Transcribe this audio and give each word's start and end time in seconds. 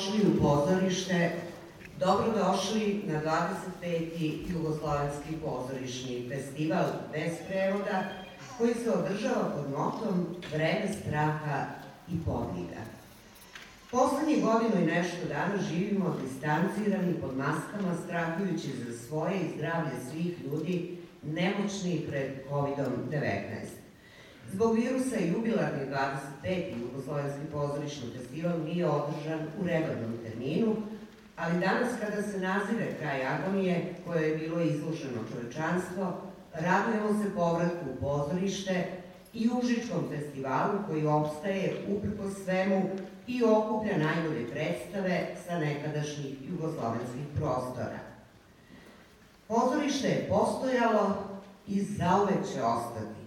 došli 0.00 0.20
u 0.30 0.42
pozorište, 0.42 1.30
dobrodošli 1.98 3.02
na 3.06 3.20
25. 3.82 4.52
Jugoslovenski 4.52 5.36
pozorišni 5.44 6.28
festival 6.28 6.84
bez 7.12 7.32
prevoda 7.48 8.04
koji 8.58 8.74
se 8.74 8.90
održava 8.90 9.52
pod 9.56 9.70
motom 9.70 10.26
Vreme 10.52 10.88
straha 11.00 11.66
i 12.08 12.16
podvida. 12.24 12.82
Poslednjih 13.90 14.44
godinu 14.44 14.82
i 14.82 14.92
nešto 14.94 15.28
dana 15.28 15.62
živimo 15.70 16.16
distancirani 16.22 17.14
pod 17.20 17.36
maskama, 17.36 17.94
strahujući 18.04 18.68
za 18.84 18.98
svoje 18.98 19.36
i 19.40 19.56
zdravlje 19.56 19.92
svih 20.10 20.34
ljudi 20.44 20.98
nemoćni 21.22 22.02
pred 22.08 22.30
COVID-19. 22.50 23.79
Zbog 24.52 24.76
virusa 24.76 25.16
jubilarni 25.16 25.86
25. 26.42 26.80
Jugoslovenski 26.80 27.46
pozorišni 27.52 28.10
festival 28.18 28.58
nije 28.64 28.86
održan 28.86 29.40
u 29.60 29.66
redovnom 29.66 30.18
terminu, 30.22 30.76
ali 31.36 31.60
danas 31.60 31.88
kada 32.00 32.22
se 32.22 32.40
nazire 32.40 32.94
kraj 33.00 33.26
agonije 33.26 33.94
koje 34.06 34.28
je 34.28 34.36
bilo 34.36 34.60
izloženo 34.60 35.20
čovečanstvo, 35.32 36.22
radujemo 36.54 37.22
se 37.22 37.34
povratku 37.34 37.84
u 37.90 38.00
pozorište 38.00 38.84
i 39.32 39.48
Užičkom 39.58 40.08
festivalu 40.10 40.78
koji 40.88 41.06
opstaje 41.06 41.84
uprko 41.88 42.30
svemu 42.44 42.90
i 43.26 43.42
okuplja 43.44 43.98
najbolje 43.98 44.50
predstave 44.50 45.26
sa 45.46 45.58
nekadašnjih 45.58 46.34
jugoslovenskih 46.50 47.26
prostora. 47.36 47.98
Pozorište 49.48 50.08
je 50.08 50.28
postojalo 50.28 51.14
i 51.66 51.82
zauvek 51.82 52.52
će 52.52 52.62
ostati. 52.62 53.19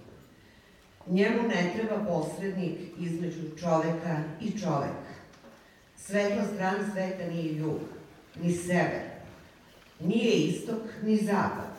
Njemu 1.08 1.44
ne 1.48 1.74
treba 1.76 2.06
posrednik 2.06 2.80
između 3.00 3.58
čoveka 3.60 4.24
i 4.42 4.60
čoveka. 4.60 5.14
Svetla 5.98 6.44
strana 6.56 6.92
sveta 6.94 7.32
nije 7.32 7.58
jug, 7.58 7.80
ni 8.42 8.52
sever, 8.54 9.02
nije 10.00 10.34
istok, 10.34 10.82
ni 11.04 11.18
zapad. 11.18 11.74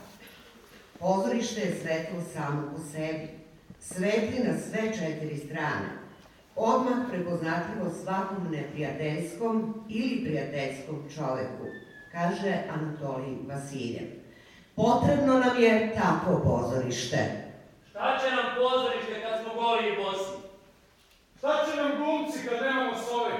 Pozorište 0.98 1.60
je 1.60 1.78
svetlo 1.82 2.20
samo 2.32 2.72
po 2.72 2.82
sebi, 2.92 3.28
svetli 3.80 4.38
na 4.44 4.58
sve 4.58 4.92
četiri 4.92 5.36
strane, 5.36 5.88
odmah 6.56 6.98
prepoznatljivo 7.10 7.90
svakom 8.02 8.50
neprijateljskom 8.50 9.84
ili 9.88 10.24
prijateljskom 10.24 11.02
čoveku, 11.14 11.64
kaže 12.12 12.58
Anatolij 12.70 13.36
Vasiljev. 13.48 14.08
Potrebno 14.76 15.38
nam 15.38 15.62
je 15.62 15.92
tako 15.94 16.40
pozorište. 16.44 17.44
Šta 17.90 18.18
će 18.20 18.36
nam 18.36 18.46
pozorište 18.56 19.22
kad 19.22 19.40
smo 19.42 19.54
goli 19.62 19.88
i 19.88 19.96
bosi? 19.96 20.34
Šta 21.44 21.66
će 21.70 21.76
nam 21.76 21.92
glumci 21.96 22.48
kad 22.48 22.62
nemamo 22.62 22.96
sove? 23.08 23.32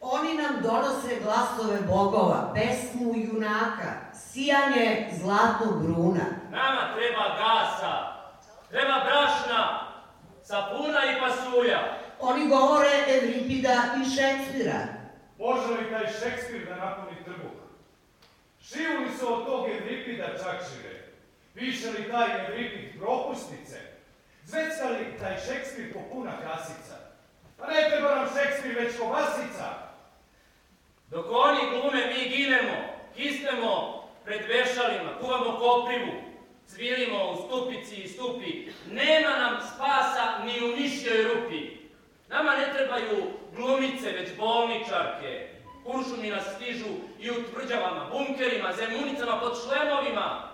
Oni 0.00 0.34
nam 0.34 0.62
donose 0.62 1.20
glasove 1.22 1.78
bogova, 1.86 2.54
pesmu 2.54 3.14
junaka, 3.16 3.92
sijanje 4.14 5.10
zlatnog 5.20 5.82
gruna. 5.82 6.26
Nama 6.50 6.94
treba 6.96 7.24
gasa, 7.38 7.92
treba 8.70 9.04
brašna, 9.04 9.88
sapuna 10.42 11.00
i 11.04 11.20
pasulja. 11.20 11.80
Oni 12.20 12.48
govore 12.48 12.90
Evripida 13.08 13.82
i 14.00 14.10
Šekspira. 14.10 14.80
Može 15.38 15.72
li 15.72 15.90
taj 15.90 16.06
Šekspir 16.06 16.66
da 16.68 16.76
napuni 16.76 17.24
trbuh? 17.24 17.56
Šiju 18.60 19.00
li 19.00 19.16
se 19.18 19.26
od 19.26 19.46
tog 19.46 19.66
Evripida 19.68 20.26
čakšire? 20.26 21.12
Piše 21.54 21.90
li 21.90 22.10
taj 22.10 22.46
Evripid 22.46 23.00
propusnice? 23.00 23.80
Zvecka 24.44 24.88
li 24.88 25.18
taj 25.20 25.36
Šekspir 25.46 25.92
popuna 25.92 26.32
kasica? 26.42 27.01
Pa 27.62 27.72
ne 27.72 27.90
treba 27.90 28.14
nam 28.14 28.28
Šekspir, 28.34 28.74
već 28.78 28.98
kobasica. 28.98 29.66
Dok 31.10 31.26
oni 31.30 31.60
glume, 31.70 32.06
mi 32.06 32.28
ginemo, 32.28 32.76
kisnemo 33.16 34.04
pred 34.24 34.40
vešalima, 34.48 35.18
kuvamo 35.20 35.58
koprivu, 35.58 36.12
cvilimo 36.66 37.30
u 37.30 37.36
stupici 37.36 37.94
i 37.94 38.08
stupi. 38.08 38.68
Nema 38.90 39.30
nam 39.38 39.60
spasa 39.74 40.44
ni 40.44 40.64
u 40.64 40.76
mišjoj 40.76 41.22
rupi. 41.22 41.76
Nama 42.28 42.56
ne 42.56 42.72
trebaju 42.74 43.22
glumice, 43.56 44.10
već 44.10 44.36
bolničarke. 44.36 45.48
Kuršumi 45.84 46.30
nas 46.30 46.44
stižu 46.56 46.90
i 47.20 47.30
u 47.30 47.34
tvrđavama, 47.34 48.10
bunkerima, 48.12 48.72
zemunicama, 48.72 49.40
pod 49.40 49.52
šlemovima. 49.64 50.51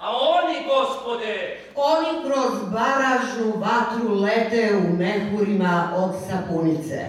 A 0.00 0.16
oni, 0.16 0.64
gospode, 0.64 1.60
Oni 1.74 2.24
kroz 2.24 2.72
baražnu 2.72 3.60
vatru 3.60 4.14
lete 4.14 4.70
u 4.76 4.96
mehurima 4.96 5.92
od 5.96 6.10
sapunice. 6.28 7.06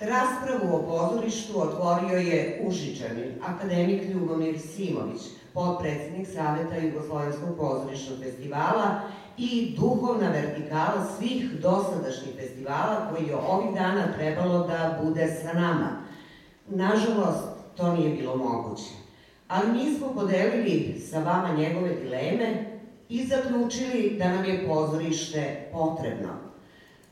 Raspravu 0.00 0.76
o 0.76 0.82
pozorištu 0.82 1.62
otvorio 1.62 2.18
je 2.18 2.62
Užičanin, 2.66 3.42
akademik 3.46 4.02
Ljubomir 4.02 4.58
Simović, 4.60 5.20
podpredsednik 5.54 6.28
Saveta 6.28 6.76
Jugoslovenskog 6.76 7.56
pozorišnog 7.56 8.18
festivala 8.22 9.00
i 9.38 9.74
duhovna 9.76 10.30
vertikala 10.30 11.06
svih 11.18 11.50
dosadašnjih 11.62 12.34
festivala 12.36 13.10
koji 13.10 13.26
je 13.26 13.36
ovih 13.36 13.74
dana 13.74 14.12
trebalo 14.18 14.66
da 14.66 15.00
bude 15.04 15.28
sa 15.42 15.52
nama. 15.52 15.88
Nažalost, 16.66 17.44
to 17.76 17.92
nije 17.92 18.16
bilo 18.16 18.36
moguće. 18.36 18.90
Ali 19.48 19.72
mi 19.72 19.94
smo 19.94 20.08
podelili 20.14 21.00
sa 21.10 21.18
vama 21.18 21.48
njegove 21.56 21.94
dileme 21.94 22.64
i 23.08 23.26
zaključili 23.26 24.16
da 24.18 24.28
nam 24.28 24.44
je 24.44 24.66
pozorište 24.68 25.68
potrebno. 25.72 26.28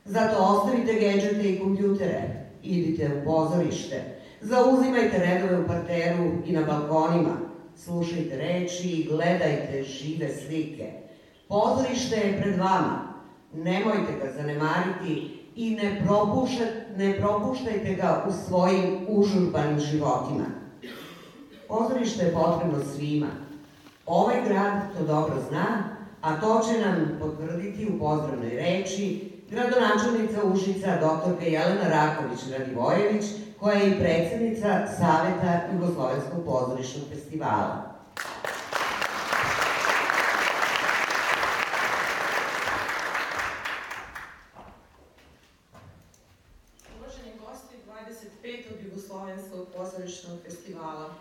Zato 0.04 0.36
ostavite 0.38 0.92
gadžete 0.92 1.50
i 1.50 1.58
kompjutere, 1.60 2.22
idite 2.62 3.10
u 3.14 3.24
pozorište, 3.24 4.02
zauzimajte 4.40 5.18
redove 5.18 5.64
u 5.64 5.66
parteru 5.66 6.24
i 6.46 6.52
na 6.52 6.62
balkonima, 6.62 7.45
slušajte 7.84 8.36
reči 8.36 8.88
i 8.88 9.04
gledajte 9.04 9.82
žive 9.82 10.28
slike. 10.34 10.92
Pozorište 11.48 12.16
je 12.16 12.42
pred 12.42 12.58
vama, 12.58 13.14
nemojte 13.54 14.12
ga 14.22 14.32
zanemariti 14.36 15.30
i 15.56 15.70
ne, 15.70 16.02
propušta, 16.06 16.64
ne 16.96 17.16
propuštajte 17.20 17.94
ga 17.94 18.24
u 18.28 18.32
svojim 18.48 19.06
užurbanim 19.08 19.78
životima. 19.78 20.44
Pozorište 21.68 22.24
je 22.24 22.32
potrebno 22.32 22.78
svima. 22.94 23.26
Ovaj 24.06 24.36
grad 24.48 24.82
to 24.98 25.04
dobro 25.04 25.34
zna, 25.48 25.96
a 26.22 26.40
to 26.40 26.60
će 26.68 26.80
nam 26.80 27.18
potvrditi 27.20 27.86
u 27.86 27.98
pozdravnoj 27.98 28.50
reči 28.50 29.30
gradonačelnica 29.50 30.44
Užica 30.44 30.96
dr. 30.96 31.46
Jelena 31.46 31.88
Raković 31.88 32.40
Radivojević, 32.58 33.24
koja 33.60 33.78
je 33.78 33.90
i 33.90 34.00
predsednica 34.00 34.86
Saveta 34.98 35.60
Jugoslovenskog 35.72 36.44
pozorišnog 36.44 37.04
festivala. 37.08 37.96
Uvaženi 46.98 47.32
gosti 47.40 47.76
25. 48.44 48.84
Jugoslovenskog 48.84 49.66
pozorišnog 49.76 50.38
festivala, 50.44 51.14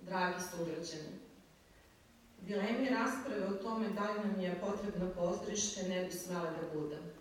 dragi 0.00 0.40
sugrađani, 0.50 1.18
dileme 2.40 2.82
i 2.82 2.94
rasprave 2.94 3.46
o 3.46 3.62
tome 3.62 3.88
da 3.88 4.10
li 4.10 4.28
nam 4.28 4.40
je 4.40 4.60
potrebno 4.60 5.10
pozorište 5.16 5.88
ne 5.88 6.04
bi 6.04 6.12
smele 6.12 6.50
da 6.50 6.80
bude. 6.80 7.19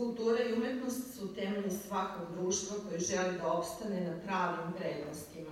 Kultura 0.00 0.44
i 0.44 0.52
umetnost 0.52 1.14
su 1.18 1.34
temelji 1.34 1.70
svakog 1.86 2.36
društva 2.36 2.76
koji 2.88 3.00
želi 3.00 3.38
da 3.38 3.52
opstane 3.52 4.00
na 4.00 4.20
pravim 4.26 4.74
vrednostima. 4.78 5.50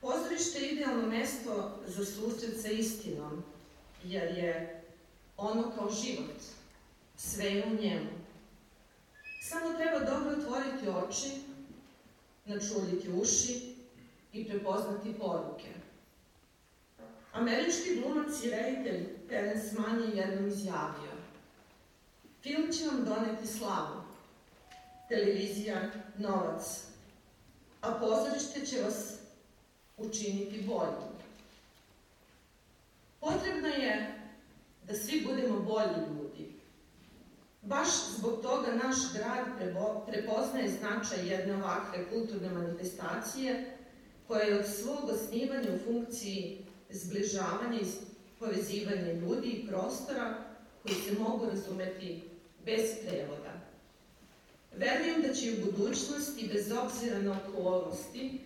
Pozorište 0.00 0.58
je 0.58 0.72
idealno 0.72 1.08
mesto 1.08 1.78
za 1.86 2.04
susret 2.04 2.60
sa 2.60 2.68
istinom, 2.68 3.42
jer 4.04 4.38
je 4.38 4.82
ono 5.36 5.72
kao 5.76 5.90
život, 5.90 6.40
sve 7.16 7.44
je 7.44 7.66
u 7.66 7.82
njemu. 7.82 8.10
Samo 9.42 9.72
treba 9.72 9.98
dobro 9.98 10.30
otvoriti 10.30 10.88
oči, 10.88 11.30
načuljiti 12.44 13.12
uši 13.12 13.74
i 14.32 14.48
prepoznati 14.48 15.18
poruke. 15.18 15.68
Američki 17.32 18.00
glumac 18.00 18.44
i 18.44 18.50
reditelj 18.50 19.28
Terence 19.28 19.74
Mann 19.78 20.02
je 20.02 20.16
jednom 20.16 20.48
izjavio 20.48 21.11
Film 22.42 22.72
će 22.72 22.86
vam 22.86 23.04
doneti 23.04 23.46
slavu, 23.46 24.02
televizija 25.08 25.90
novac, 26.18 26.82
a 27.80 27.92
pozorište 27.92 28.66
će 28.66 28.82
vas 28.82 29.14
učiniti 29.96 30.62
boljim. 30.66 31.12
Potrebno 33.20 33.68
je 33.68 34.20
da 34.86 34.94
svi 34.94 35.24
budemo 35.26 35.60
bolji 35.60 36.06
ljudi, 36.08 36.52
Baš 37.62 37.88
zbog 38.18 38.42
toga 38.42 38.72
naš 38.84 38.96
grad 39.12 39.46
prepoznaje 40.06 40.70
značaj 40.70 41.28
jedne 41.28 41.56
ovakve 41.56 42.10
kulturne 42.10 42.50
manifestacije 42.50 43.76
koja 44.26 44.42
je 44.42 44.58
od 44.58 44.66
svog 44.66 45.08
osnivanja 45.08 45.68
u 45.74 45.78
funkciji 45.84 46.66
zbližavanja 46.90 47.80
i 47.82 47.86
povezivanje 48.38 49.14
ljudi 49.14 49.48
i 49.48 49.66
prostora 49.66 50.44
koji 50.82 50.94
se 50.94 51.12
mogu 51.18 51.46
razumeti 51.46 52.22
bez 52.64 52.90
prevoda. 53.06 53.52
Verujem 54.76 55.22
da 55.22 55.34
će 55.34 55.52
u 55.52 55.70
budućnosti, 55.70 56.50
bez 56.52 56.72
obzira 56.72 57.18
na 57.18 57.40
okolnosti, 57.46 58.40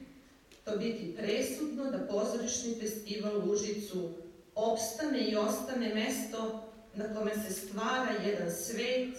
to 0.65 0.77
biti 0.77 1.17
presudno 1.17 1.91
da 1.91 2.07
pozorišni 2.07 2.75
festival 2.81 3.37
u 3.37 3.53
Užicu 3.53 4.11
opstane 4.55 5.21
i 5.21 5.37
ostane 5.37 5.95
mesto 5.95 6.69
na 6.95 7.15
kome 7.15 7.33
se 7.35 7.55
stvara 7.55 8.13
jedan 8.27 8.53
svet 8.53 9.17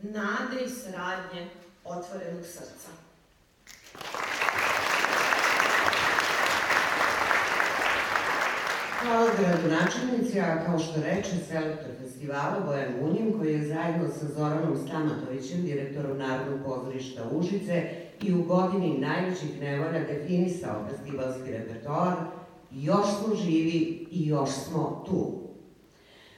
nade 0.00 0.64
i 0.64 0.68
saradnje 0.68 1.48
otvorenog 1.84 2.44
srca. 2.44 2.97
Hvala 9.02 9.30
gradonačelnici, 9.38 10.40
a 10.40 10.64
kao 10.66 10.78
što 10.78 11.00
reče 11.00 11.36
selektor 11.48 11.90
festivala 12.00 12.60
Bojan 12.66 12.92
Munjin, 13.00 13.38
koji 13.38 13.52
je 13.52 13.68
zajedno 13.68 14.08
sa 14.08 14.26
Zoranom 14.26 14.76
Stamatovićem, 14.86 15.62
direktorom 15.62 16.18
Narodnog 16.18 16.60
pozorišta 16.66 17.22
Užice, 17.32 17.82
i 18.22 18.34
u 18.34 18.42
godini 18.42 18.98
najvećih 18.98 19.60
nevolja 19.60 20.04
definisao 20.04 20.86
festivalski 20.90 21.50
repertoar, 21.50 22.14
još 22.70 23.06
smo 23.06 23.36
živi 23.36 24.06
i 24.10 24.26
još 24.26 24.50
smo 24.50 25.04
tu. 25.06 25.48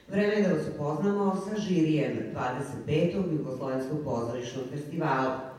Vreme 0.07 0.33
je 0.33 0.47
da 0.47 0.53
vas 0.53 0.67
upoznamo 0.75 1.35
sa 1.35 1.61
žirijem 1.61 2.17
25. 2.87 3.31
Jugoslovenskog 3.37 4.03
pozorišnog 4.03 4.65
festivala. 4.73 5.53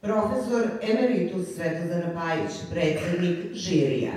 Profesor 0.00 0.68
emeritus 0.82 1.46
Svetozar 1.54 2.02
Pajić, 2.14 2.52
predsednik 2.70 3.52
žirija. 3.52 4.12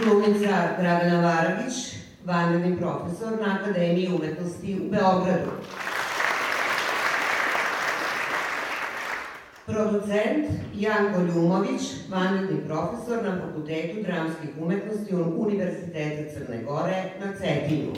Glumica 0.00 0.76
Dragana 0.80 1.20
Varagić, 1.20 1.96
vanredni 2.24 2.76
profesor 2.76 3.32
na 3.40 3.58
Akademiji 3.60 4.12
umetnosti 4.14 4.80
u 4.80 4.90
Beogradu. 4.90 5.50
Producent 9.66 10.46
Janko 10.74 11.20
Ljumović, 11.20 11.82
vanredni 12.08 12.60
profesor 12.66 13.24
na 13.24 13.40
Fakultetu 13.40 14.02
dramskih 14.02 14.50
umetnosti 14.60 15.14
Univerziteta 15.14 16.34
Crne 16.34 16.62
Gore 16.62 17.02
na 17.20 17.32
Cetinju. 17.32 17.92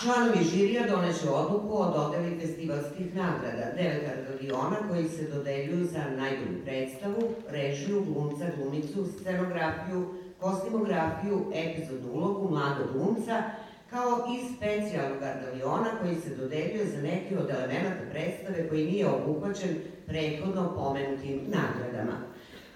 Članovi 0.00 0.44
žirija 0.44 0.86
doneće 0.86 1.30
odluku 1.30 1.78
o 1.78 1.90
dodeli 1.90 2.40
festivalskih 2.40 3.14
nagrada, 3.14 3.72
devet 3.76 4.04
argaliona 4.16 4.76
koji 4.88 5.08
se 5.08 5.30
dodeljuju 5.34 5.86
za 5.86 6.02
najbolju 6.16 6.64
predstavu, 6.64 7.22
režiju, 7.50 8.04
glumca, 8.04 8.44
glumicu, 8.56 9.06
scenografiju, 9.20 10.14
kostimografiju, 10.40 11.52
epizodnu 11.54 12.12
ulogu 12.12 12.48
mladog 12.50 12.86
glumca, 12.92 13.42
kao 13.90 14.26
i 14.34 14.54
specijalnog 14.54 15.22
ardaliona 15.22 15.90
koji 16.00 16.16
se 16.16 16.34
dodeljuje 16.34 16.86
za 16.86 17.02
neki 17.02 17.36
od 17.36 17.50
elemenata 17.50 18.04
predstave 18.10 18.68
koji 18.68 18.86
nije 18.86 19.06
obuhvaćen 19.08 19.76
prethodno 20.06 20.74
pomenutim 20.74 21.40
nagradama. 21.46 22.16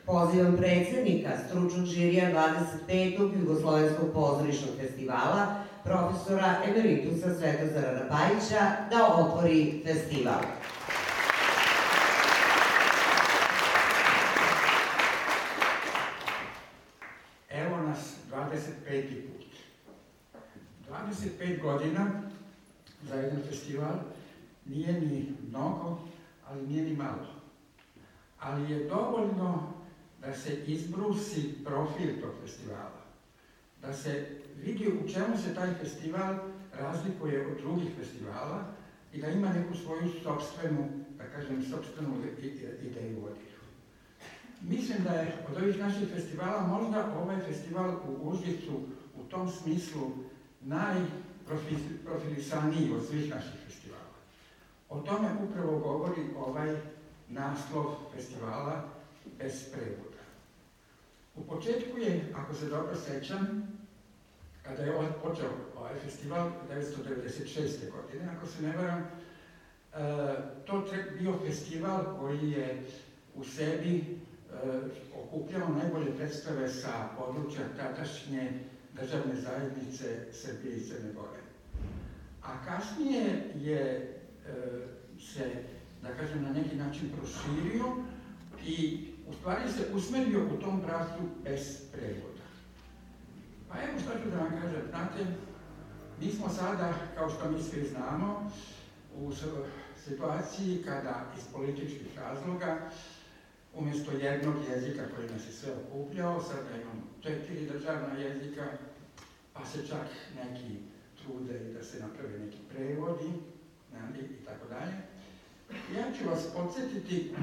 Pozivam 0.07 0.57
predsednika 0.57 1.31
stručnog 1.49 1.87
žirija 1.87 2.55
25. 2.89 3.41
Jugoslovenskog 3.41 4.09
pozorišnog 4.15 4.71
festivala, 4.81 5.65
profesora 5.85 6.63
emeritusa 6.65 7.35
Svetozara 7.35 7.93
Rapajića, 7.93 8.77
da 8.91 9.07
otvori 9.07 9.83
festival. 9.87 10.41
Evo 17.51 17.77
nas 17.77 18.17
25. 18.33 19.27
put. 19.27 19.47
25 20.91 21.63
godina 21.63 22.23
za 23.03 23.15
jedan 23.15 23.43
festival 23.49 23.95
nije 24.67 24.93
ni 24.93 25.33
mnogo, 25.49 25.99
ali 26.49 26.67
nije 26.67 26.85
ni 26.85 26.97
malo. 26.97 27.27
Ali 28.41 28.73
je 28.73 28.89
dovoljno 28.89 29.73
da 30.21 30.35
se 30.35 30.65
izbrusi 30.67 31.65
profil 31.65 32.21
tog 32.21 32.31
festivala, 32.43 33.00
da 33.83 33.93
se 33.93 34.27
vidi 34.63 34.89
u 34.89 35.09
čemu 35.09 35.37
se 35.37 35.55
taj 35.55 35.75
festival 35.75 36.35
razlikuje 36.73 37.47
od 37.47 37.61
drugih 37.61 37.89
festivala 37.99 38.65
i 39.13 39.21
da 39.21 39.29
ima 39.29 39.53
neku 39.53 39.77
svoju 39.77 40.11
sobstvenu, 40.23 40.89
da 41.19 41.25
kažem, 41.25 41.63
sobstvenu 41.63 42.15
ideju 42.83 43.21
vodilju. 43.21 43.51
Mislim 44.63 44.99
da 45.05 45.11
je 45.11 45.33
od 45.51 45.63
ovih 45.63 45.79
naših 45.79 46.09
festivala 46.15 46.67
možda 46.67 47.15
ovaj 47.23 47.41
festival 47.41 47.97
u 48.09 48.29
Užicu 48.29 48.81
u 49.21 49.23
tom 49.23 49.51
smislu 49.51 50.11
najprofilisaniji 50.61 52.93
od 52.93 53.07
svih 53.07 53.31
naših 53.31 53.55
festivala. 53.67 54.01
O 54.89 55.01
tome 55.01 55.29
upravo 55.49 55.79
govori 55.79 56.23
ovaj 56.37 56.77
naslov 57.29 57.95
festivala 58.15 58.89
bez 59.39 59.73
prevoda. 59.73 60.10
U 61.37 61.43
početku 61.43 61.99
je, 61.99 62.33
ako 62.35 62.55
se 62.55 62.67
dobro 62.67 62.97
sećam, 62.97 63.69
kada 64.63 64.83
je 64.83 64.93
počeo 65.23 65.51
ovaj 65.77 65.95
festival 66.05 66.51
1996. 66.71 67.91
godine, 67.91 68.33
ako 68.37 68.47
se 68.47 68.63
ne 68.63 68.77
varam, 68.77 68.99
e, 68.99 69.07
to 70.67 70.85
bio 71.19 71.39
festival 71.47 72.19
koji 72.19 72.51
je 72.51 72.87
u 73.35 73.45
sebi 73.45 73.97
e, 73.97 74.55
okupljao 75.23 75.69
najbolje 75.69 76.17
predstave 76.17 76.69
sa 76.69 77.09
područja 77.19 77.63
tadašnje 77.77 78.53
državne 79.01 79.35
zajednice 79.35 80.33
Srbije 80.33 80.77
i 80.77 80.85
Crne 80.85 81.13
Gore. 81.13 81.41
A 82.43 82.65
kasnije 82.65 83.53
je 83.55 83.81
e, 83.81 84.53
se, 85.21 85.51
da 86.03 86.09
kažem, 86.09 86.43
na 86.43 86.53
neki 86.53 86.77
način 86.77 87.11
proširio 87.17 87.85
i 88.67 89.10
u 89.31 89.33
stvari 89.35 89.73
se 89.73 89.95
usmerio 89.95 90.45
u 90.45 90.61
tom 90.61 90.81
pravcu 90.81 91.23
bez 91.45 91.79
prevoda. 91.93 92.47
Pa 93.69 93.75
evo 93.83 93.99
što 94.03 94.13
ću 94.23 94.31
da 94.31 94.37
vam 94.37 94.51
kažem, 94.63 94.83
znate, 94.91 95.27
mi 96.21 96.33
smo 96.33 96.49
sada, 96.49 96.95
kao 97.15 97.31
što 97.31 97.51
mi 97.51 97.63
svi 97.63 97.85
znamo, 97.85 98.51
u 99.17 99.33
situaciji 100.05 100.83
kada 100.85 101.25
iz 101.39 101.45
političkih 101.53 102.19
razloga 102.19 102.91
umjesto 103.75 104.13
jednog 104.13 104.55
jezika 104.71 105.03
koji 105.17 105.29
nas 105.29 105.47
je 105.47 105.53
sve 105.53 105.73
okupljao, 105.73 106.43
sada 106.43 106.83
imamo 106.83 107.03
četiri 107.23 107.67
državna 107.67 108.15
jezika, 108.15 108.67
pa 109.53 109.65
se 109.65 109.87
čak 109.89 110.07
neki 110.45 110.77
trude 111.23 111.71
i 111.71 111.75
da 111.75 111.85
se 111.85 112.01
naprave 112.01 112.39
neki 112.39 112.59
prevodi 112.69 113.33
i 114.21 114.45
tako 114.45 114.69
dalje. 114.69 114.93
Ja 115.97 116.13
ću 116.19 116.31
vas 116.31 116.47
podsjetiti 116.57 117.35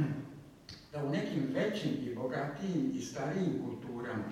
da 0.97 1.07
u 1.07 1.11
nekim 1.11 1.49
većim 1.53 1.91
i 2.01 2.15
bogatijim 2.15 2.91
i 2.95 3.01
starijim 3.01 3.63
kulturama 3.65 4.31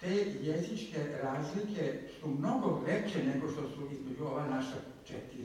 te 0.00 0.14
jezičke 0.40 0.98
razlike 1.22 2.00
su 2.20 2.28
mnogo 2.28 2.82
veće 2.86 3.24
nego 3.24 3.48
što 3.48 3.62
su 3.68 3.88
između 3.92 4.24
ova 4.24 4.46
naša 4.46 4.76
četiri 5.04 5.44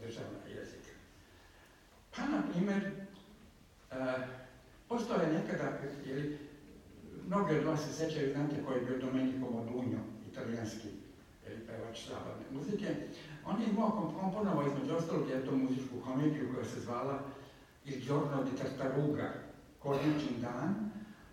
državna 0.00 0.38
jezika. 0.48 0.92
Pa, 2.16 2.22
na 2.22 2.42
primjer, 2.52 2.90
uh, 3.90 3.96
postoje 4.88 5.32
nekada, 5.32 5.78
jer 6.06 6.38
mnogi 7.26 7.54
od 7.54 7.64
vas 7.64 7.80
se 7.84 7.92
sećaju, 7.92 8.32
znate 8.32 8.64
ko 8.66 8.72
je 8.72 8.80
bio 8.80 8.98
Domenico 8.98 9.50
Modugno, 9.50 9.98
italijanski 10.30 10.88
pevač 11.66 12.08
zabavne 12.08 12.44
muzike. 12.50 12.94
On 13.46 13.60
je 13.60 13.68
imao 13.68 14.12
komponovao 14.20 14.66
između 14.66 14.96
ostalog 14.96 15.28
jednu 15.28 15.56
muzičku 15.56 16.00
komediju 16.04 16.50
koja 16.54 16.64
se 16.64 16.80
zvala 16.80 17.22
Il 17.86 18.00
giorno 18.00 18.42
di 18.42 18.50
Tartaruga, 18.58 19.45
Korničin 19.86 20.40
dan, 20.40 20.90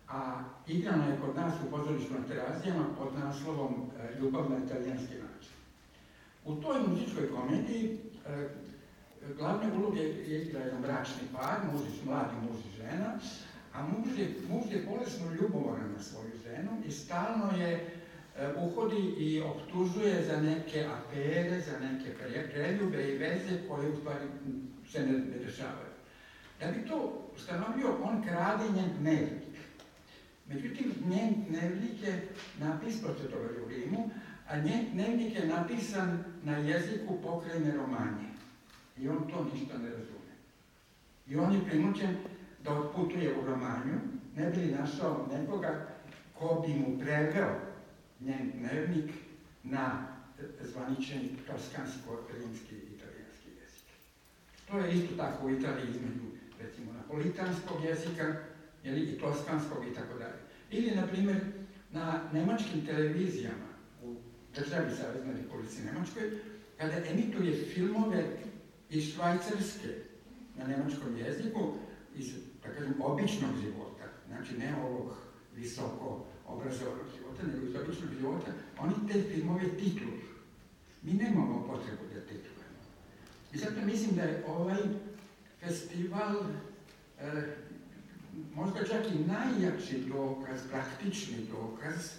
a 0.08 0.44
igrana 0.68 1.06
je 1.06 1.20
kod 1.22 1.36
nas 1.36 1.54
u 1.68 1.72
pozorištu 1.72 2.14
na 2.14 2.28
terazijama 2.28 2.86
pod 2.98 3.14
naslovom 3.20 3.74
e, 3.74 4.20
Ljubav 4.20 4.50
na 4.50 4.58
italijanski 4.66 5.14
način. 5.14 5.56
U 6.46 6.56
toj 6.56 6.80
muzičkoj 6.88 7.32
komediji 7.32 8.00
e, 8.28 8.50
glavne 9.38 9.78
uloge 9.78 10.02
je 10.02 10.42
igra 10.42 10.60
jedan 10.60 10.82
bračni 10.82 11.28
par, 11.34 11.60
muž, 11.72 11.82
mladi 12.06 12.36
muž 12.42 12.60
i 12.66 12.78
žena, 12.78 13.20
a 13.74 13.84
muž 13.84 14.20
je, 14.20 14.36
muž 14.50 14.64
je 14.72 14.86
bolesno 14.90 15.34
ljubomoran 15.34 15.92
na 15.98 16.00
svoju 16.00 16.32
ženu 16.46 16.72
i 16.86 16.92
stalno 16.92 17.58
je 17.58 18.04
E, 18.40 18.54
uhodi 18.58 19.14
i 19.18 19.42
optužuje 19.42 20.24
za 20.24 20.42
neke 20.42 20.86
afere, 20.86 21.62
za 21.62 21.80
neke 21.80 22.10
preljube 22.54 23.08
i 23.08 23.18
veze 23.18 23.68
koje 23.68 23.90
u 23.90 23.96
stvari 23.96 24.26
se 24.92 25.06
ne 25.06 25.20
dešavaju. 25.46 25.94
Da 26.64 26.72
bi 26.72 26.88
to 26.88 27.30
ustanovio, 27.36 27.98
on 28.04 28.24
krade 28.24 28.64
njen 28.76 28.90
dnevnik. 29.00 29.44
Međutim, 30.48 30.94
njen 31.06 31.46
dnevnik 31.50 32.04
je 32.04 32.30
napisan, 32.60 33.02
prosto 33.02 33.28
toga 33.28 33.50
u 33.66 33.70
Rimu, 33.70 34.10
a 34.48 34.58
njen 34.58 34.86
dnevnik 34.94 35.36
je 35.36 35.48
napisan 35.48 36.24
na 36.44 36.58
jeziku 36.58 37.22
pokrajine 37.24 37.72
Romanje. 37.72 38.30
I 38.98 39.10
on 39.10 39.30
to 39.30 39.48
ništa 39.54 39.78
ne 39.78 39.90
razume. 39.90 40.34
I 41.28 41.36
on 41.38 41.54
je 41.54 41.66
prinučen 41.66 42.16
da 42.64 42.74
otputuje 42.74 43.36
u 43.38 43.46
Romanju, 43.46 44.00
ne 44.36 44.50
bi 44.50 44.58
li 44.58 44.72
našao 44.72 45.28
nekoga 45.32 45.88
ko 46.34 46.64
bi 46.68 46.74
mu 46.74 47.00
preveo 47.00 47.60
njen 48.20 48.52
dnevnik 48.52 49.12
na 49.64 50.08
zvanični 50.62 51.30
toskansko-rimski 51.48 52.76
italijanski 52.76 53.50
jezik. 53.62 53.88
To 54.68 54.78
je 54.78 54.94
isto 54.94 55.16
tako 55.16 55.46
u 55.46 55.50
Italiji 55.50 55.90
između, 55.90 56.43
recimo, 56.62 56.94
napolitanskog 56.94 57.84
jezika 57.84 58.36
jeli, 58.84 59.02
i 59.02 59.20
toskanskog 59.20 59.88
i 59.92 59.94
tako 59.94 60.18
dalje. 60.18 60.40
Ili, 60.72 60.96
na 60.96 61.08
primjer, 61.08 61.38
na 61.92 62.30
nemačkim 62.34 62.86
televizijama 62.86 63.70
u 64.04 64.16
državi 64.56 64.96
Saveznoj 64.96 65.36
Republici 65.36 65.84
Nemačkoj, 65.84 66.32
kada 66.78 66.96
emituje 67.12 67.66
filmove 67.66 68.24
iz 68.90 69.14
Švajcarske 69.14 69.88
na 70.58 70.68
nemačkom 70.68 71.18
jeziku, 71.18 71.74
iz, 72.16 72.34
da 72.64 72.70
kažem, 72.70 72.94
običnog 73.02 73.52
života, 73.62 74.06
znači 74.28 74.58
ne 74.58 74.76
ovog 74.84 75.14
visoko 75.56 76.26
obrazovanog 76.48 77.06
života, 77.18 77.44
nego 77.44 77.66
iz 77.66 77.76
običnog 77.76 78.10
života, 78.20 78.52
oni 78.80 78.94
te 79.12 79.22
filmove 79.22 79.70
titluju. 79.70 80.24
Mi 81.02 81.14
nemamo 81.14 81.68
potrebu 81.68 82.04
da 82.14 82.20
titlujemo. 82.22 82.80
I 83.54 83.58
zato 83.58 83.86
mislim 83.86 84.16
da 84.16 84.22
je 84.22 84.44
ovaj 84.48 84.78
festival 85.64 86.36
e, 87.20 87.44
možda 88.56 88.80
čak 88.84 89.06
i 89.12 89.24
najjači 89.28 90.04
dokaz, 90.14 90.60
praktični 90.70 91.48
dokaz 91.52 92.12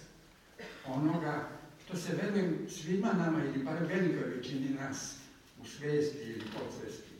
onoga 0.87 1.49
što 1.85 1.97
se, 1.97 2.15
verujem, 2.21 2.67
svima 2.69 3.13
nama 3.13 3.43
ili 3.43 3.63
bar 3.63 3.83
velikoj 3.83 4.29
većini 4.29 4.69
nas 4.69 5.17
u 5.61 5.65
svesti 5.65 6.23
ili 6.23 6.43
podsvesti 6.59 7.15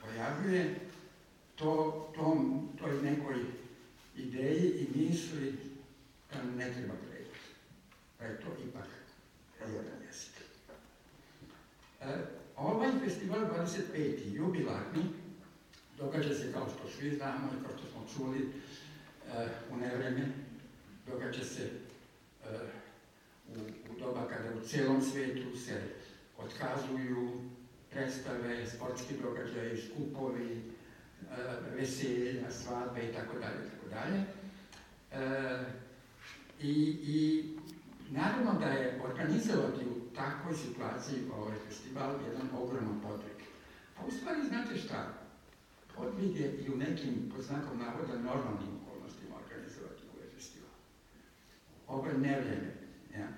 pojavljuje 0.00 0.74
to, 1.54 2.08
tom, 2.14 2.68
toj 2.78 3.02
nekoj 3.02 3.34
ideji 4.16 4.70
i 4.70 4.98
misli 4.98 5.56
da 6.32 6.42
ne 6.42 6.72
treba 6.72 6.94
gledati. 7.06 7.38
Pa 8.18 8.24
je 8.24 8.40
to 8.40 8.46
ipak 8.68 8.88
jedan 9.60 10.02
jezik. 10.06 10.32
E, 12.00 12.06
ovaj 12.56 12.90
festival 13.04 13.40
25. 13.40 14.34
jubilarni 14.34 15.04
događa 15.98 16.34
se 16.34 16.52
kao 16.52 16.66
što 16.68 16.88
svi 16.88 17.10
znamo 17.10 17.50
i 17.52 17.64
kao 17.64 17.78
što 17.78 17.86
smo 17.86 18.06
čuli 18.16 18.38
e, 18.38 19.48
u 19.72 19.76
nevreme, 19.76 20.28
događa 21.06 21.44
se 21.44 21.62
e, 21.62 22.48
u, 23.48 23.60
u 23.92 23.98
doba 23.98 24.28
kada 24.28 24.58
u 24.58 24.66
celom 24.66 25.02
svetu 25.02 25.56
se 25.58 25.82
otkazuju 26.38 27.40
predstave, 27.90 28.66
sportski 28.66 29.14
događaje, 29.22 29.76
skupovi, 29.76 30.50
e, 30.52 31.36
veselja, 31.76 32.50
svadbe 32.50 33.00
i 33.00 33.12
tako 33.12 33.38
dalje, 33.38 33.70
tako 33.70 33.88
dalje. 33.88 34.22
I, 36.60 36.72
I 37.02 37.44
naravno 38.10 38.60
da 38.60 38.66
je 38.66 39.00
organizovati 39.04 39.84
u 39.84 40.14
takvoj 40.14 40.54
situaciji 40.54 41.18
ovaj 41.36 41.56
festival 41.68 42.14
jedan 42.28 42.48
ogroman 42.62 43.00
podvig. 43.00 43.46
Pa 43.96 44.06
u 44.06 44.10
stvari, 44.10 44.46
znate 44.48 44.76
šta, 44.76 45.25
podvig 45.96 46.40
je 46.40 46.64
i 46.66 46.70
u 46.70 46.76
nekim, 46.76 47.32
pod 47.34 47.44
znakom 47.44 47.78
navoda, 47.78 48.12
normalnim 48.12 48.72
okolnostima 48.82 49.34
organizovati 49.44 50.02
ovaj 50.14 50.28
festival. 50.34 50.70
Ovo 51.88 52.06
je 52.06 52.18
nevreme, 52.18 52.74
ja? 53.18 53.28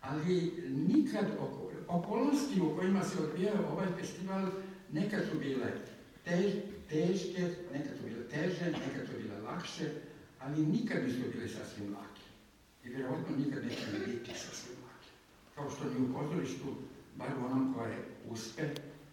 ali 0.00 0.52
nikad 0.88 1.26
oko, 1.38 1.70
okolnosti 1.88 2.60
u 2.60 2.76
kojima 2.76 3.04
se 3.04 3.22
odvijao 3.22 3.72
ovaj 3.72 3.88
festival 4.00 4.50
nekad 4.92 5.22
su 5.30 5.38
bile 5.38 5.72
tež, 6.24 6.52
teške, 6.88 7.42
nekad 7.72 7.96
su 7.96 8.08
bile 8.08 8.28
teže, 8.28 8.64
nekad 8.64 9.06
su 9.06 9.22
bile 9.22 9.40
lakše, 9.40 9.90
ali 10.40 10.66
nikad 10.66 11.04
nisu 11.04 11.18
bile 11.32 11.48
sasvim 11.48 11.94
lake. 11.94 12.22
I 12.84 12.88
vjerovatno 12.88 13.36
nikad 13.36 13.64
neće 13.64 13.86
biti 14.06 14.30
sasvim 14.34 14.76
lake. 14.84 15.08
Kao 15.54 15.70
što 15.70 15.84
ni 15.84 16.06
u 16.06 16.12
pozorištu, 16.12 16.64
bar 17.16 17.28
u 17.40 17.44
onom 17.44 17.74
koje 17.74 17.96
uspe, 18.28 18.62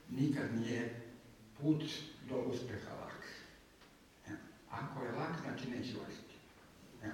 nikad 0.10 0.56
nije 0.56 1.02
put 1.62 1.84
do 2.30 2.36
uspeha 2.36 2.94
lak. 3.02 3.22
Ja. 4.28 4.36
Ako 4.72 5.06
je 5.06 5.12
lak, 5.12 5.34
znači 5.42 5.70
neće 5.70 5.98
ulaziti. 5.98 6.36
Ja. 7.04 7.12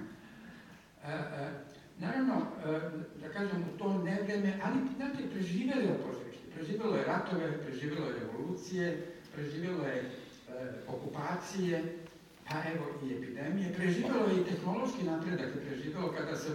E, 1.04 1.14
e, 1.14 1.50
naravno, 1.98 2.34
e, 2.34 2.80
da 3.20 3.28
kažem, 3.28 3.64
u 3.74 3.78
to 3.78 3.98
nevreme, 3.98 4.60
ali, 4.64 4.78
znate, 4.96 5.30
preživjelo 5.32 5.80
je 5.80 6.02
pozorište. 6.06 6.44
Preživjelo 6.54 6.96
je 6.96 7.04
ratove, 7.04 7.62
preživjelo 7.62 8.06
je 8.06 8.18
revolucije, 8.20 9.06
preživjelo 9.34 9.86
je 9.86 9.96
e, 9.96 10.10
okupacije, 10.88 11.98
pa 12.48 12.56
evo 12.74 12.86
i 13.04 13.12
epidemije. 13.14 13.74
Preživjelo 13.74 14.26
je 14.26 14.40
i 14.40 14.44
tehnološki 14.44 15.02
napredak, 15.04 15.52
preživjelo 15.68 16.12
kada 16.12 16.36
se, 16.36 16.50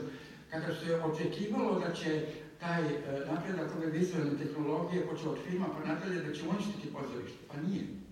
kada 0.52 0.76
se 0.76 0.96
očekivalo 0.96 1.80
da 1.80 1.94
će 1.94 2.26
taj 2.60 2.82
e, 2.82 2.98
napredak 3.32 3.76
ove 3.76 3.86
vizualne 3.86 4.38
tehnologije, 4.38 5.08
počeo 5.08 5.32
od 5.32 5.38
filma 5.48 5.68
pa 5.78 5.88
nadalje, 5.88 6.24
da 6.24 6.34
će 6.34 6.50
uništiti 6.50 6.94
pozorište. 6.94 7.40
Pa 7.48 7.58
nije. 7.62 8.07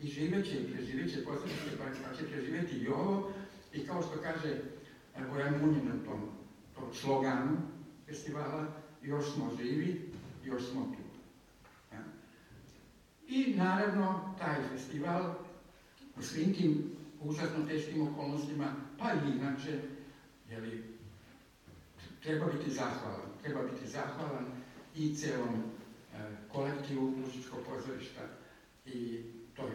I 0.00 0.06
živeće 0.06 0.60
i 0.60 0.72
preživeće 0.72 1.24
pozorište, 1.24 1.70
pa, 1.78 2.16
će 2.16 2.28
preživeti 2.28 2.76
i 2.76 2.88
ovo. 2.88 3.32
I 3.72 3.86
kao 3.86 4.02
što 4.02 4.22
kaže 4.22 4.60
Bojan 5.32 5.54
Munje 5.60 5.82
na 5.84 6.04
tom, 6.04 6.20
tom 6.74 6.94
sloganu 6.94 7.56
festivala, 8.06 8.66
još 9.02 9.32
smo 9.32 9.50
živi, 9.62 10.10
još 10.44 10.70
smo 10.70 10.84
tu. 10.84 11.02
Ja. 11.94 12.02
I 13.28 13.54
naravno, 13.56 14.34
taj 14.38 14.68
festival 14.72 15.34
u 16.16 16.22
svim 16.22 16.54
tim 16.54 16.96
užasno 17.20 17.66
teškim 17.68 18.08
okolnostima, 18.08 18.74
pa 18.98 19.12
i 19.12 19.36
inače, 19.36 19.80
jeli, 20.50 20.84
treba 22.22 22.46
biti 22.46 22.70
zahvalan. 22.70 23.30
Treba 23.42 23.62
biti 23.62 23.86
zahvalan 23.86 24.46
i 24.94 25.14
celom 25.14 25.54
e, 25.54 26.18
kolektivu 26.52 27.10
muzičkog 27.10 27.58
pozorišta 27.68 28.20
i 28.86 29.22
toj 29.56 29.70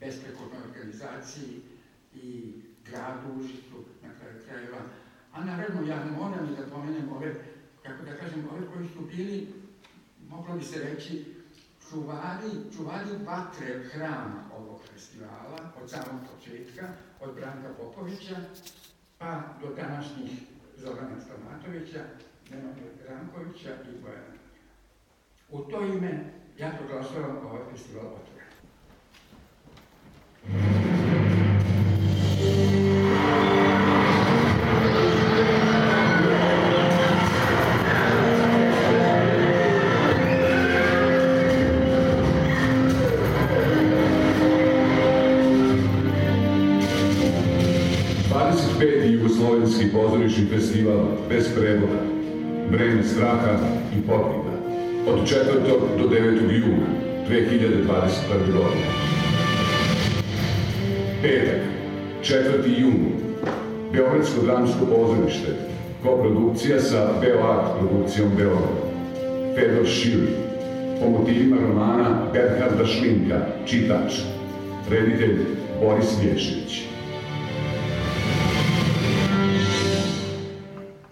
besprekornoj 0.00 0.62
organizaciji 0.68 1.62
i 2.14 2.52
gradu 2.90 3.40
Užicu 3.40 3.84
na 4.02 4.08
kraju 4.18 4.36
krajeva. 4.48 4.78
A 5.32 5.44
naravno 5.44 5.88
ja 5.88 6.04
moram 6.18 6.48
i 6.48 6.56
da 6.56 6.70
pomenem 6.70 7.12
ove, 7.12 7.34
kako 7.82 8.04
da 8.04 8.16
kažem, 8.16 8.48
ove 8.50 8.66
koji 8.72 8.88
su 8.88 9.00
bili, 9.16 9.52
moglo 10.28 10.54
bi 10.54 10.64
se 10.64 10.78
reći, 10.78 11.24
čuvari, 11.90 12.50
čuvari 12.76 13.10
vatre 13.26 13.84
hrama 13.92 14.50
ovog 14.56 14.80
festivala 14.92 15.58
od 15.82 15.90
samog 15.90 16.20
početka, 16.34 16.88
od 17.20 17.34
Branka 17.34 17.68
Popovića 17.78 18.36
pa 19.18 19.42
do 19.62 19.74
današnjih 19.74 20.30
Zorana 20.76 21.20
Stamatovića, 21.20 22.04
Nemanja 22.50 22.82
Rankovića 23.08 23.70
i 23.70 24.02
Bojana. 24.02 24.38
U 25.50 25.58
to 25.58 25.86
ime 25.86 26.32
ja 26.58 26.72
proglašavam 26.78 27.46
ovaj 27.46 27.62
festival 27.72 28.06
otvoren. 28.06 28.37
Jugoslovenski 49.38 49.92
pozorišni 49.92 50.46
festival 50.46 51.06
bez 51.28 51.48
prevoda, 51.54 52.00
vreme 52.70 53.02
straha 53.02 53.58
i 53.96 54.00
potreba, 54.00 54.52
od 55.06 55.28
4. 55.28 55.98
do 55.98 56.08
9. 56.08 56.50
juna 56.50 56.86
2021. 57.28 58.52
godine. 58.52 59.07
Petak, 61.22 61.60
4. 62.22 62.62
jun, 62.78 63.12
Beogradsko 63.92 64.42
dramsko 64.42 64.86
pozorište, 64.86 65.54
koprodukcija 66.02 66.80
sa 66.80 67.08
Beoart 67.20 67.78
produkcijom 67.78 68.30
Beograd. 68.36 68.78
Fedor 69.54 69.86
Šili, 69.86 70.28
po 71.00 71.10
motivima 71.10 71.56
romana 71.60 72.30
Berharda 72.32 72.86
Šlinka, 72.86 73.40
čitač, 73.66 74.20
reditelj 74.90 75.38
Boris 75.80 76.14
Vješević. 76.22 76.82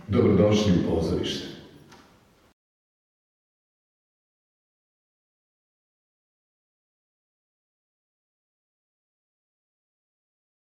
Dobrodošli 0.09 0.73
u 0.73 0.95
pozorište. 0.95 1.56